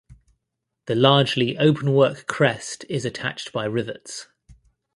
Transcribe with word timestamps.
The 0.87 0.95
largely 0.95 1.59
openwork 1.59 2.25
crest 2.25 2.85
is 2.89 3.05
attached 3.05 3.53
by 3.53 3.65
rivets. 3.65 4.25